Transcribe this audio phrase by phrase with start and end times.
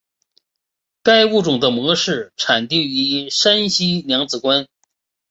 [1.03, 4.67] 该物种的模式产地在山西娘子关。